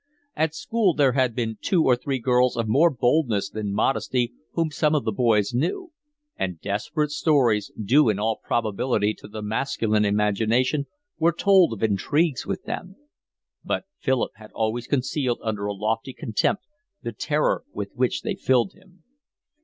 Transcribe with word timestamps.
At 0.35 0.55
school 0.55 0.95
there 0.95 1.11
had 1.11 1.35
been 1.35 1.59
two 1.61 1.83
or 1.83 1.95
three 1.95 2.17
girls 2.17 2.57
of 2.57 2.67
more 2.67 2.89
boldness 2.89 3.51
than 3.51 3.71
modesty 3.71 4.33
whom 4.53 4.71
some 4.71 4.95
of 4.95 5.03
the 5.05 5.11
boys 5.11 5.53
knew; 5.53 5.91
and 6.35 6.59
desperate 6.59 7.11
stories, 7.11 7.71
due 7.79 8.09
in 8.09 8.17
all 8.17 8.37
probability 8.43 9.13
to 9.19 9.27
the 9.27 9.43
masculine 9.43 10.03
imagination, 10.03 10.87
were 11.19 11.31
told 11.31 11.71
of 11.71 11.83
intrigues 11.83 12.47
with 12.47 12.63
them; 12.63 12.95
but 13.63 13.83
Philip 13.99 14.31
had 14.37 14.49
always 14.53 14.87
concealed 14.87 15.39
under 15.43 15.67
a 15.67 15.71
lofty 15.75 16.13
contempt 16.13 16.63
the 17.03 17.11
terror 17.11 17.63
with 17.71 17.91
which 17.93 18.23
they 18.23 18.33
filled 18.33 18.73
him. 18.73 19.03